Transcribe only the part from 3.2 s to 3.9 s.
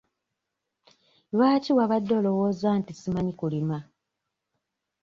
kulima?